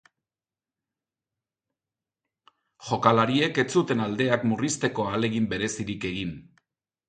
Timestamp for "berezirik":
5.57-6.13